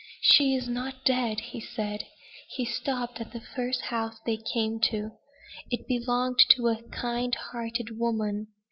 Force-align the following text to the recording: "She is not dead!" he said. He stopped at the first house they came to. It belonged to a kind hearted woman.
"She 0.21 0.55
is 0.55 0.67
not 0.67 1.05
dead!" 1.05 1.39
he 1.41 1.59
said. 1.59 2.07
He 2.49 2.65
stopped 2.65 3.21
at 3.21 3.33
the 3.33 3.39
first 3.39 3.81
house 3.81 4.19
they 4.25 4.37
came 4.37 4.79
to. 4.89 5.11
It 5.69 5.85
belonged 5.87 6.39
to 6.55 6.69
a 6.69 6.81
kind 6.89 7.35
hearted 7.35 7.99
woman. 7.99 8.47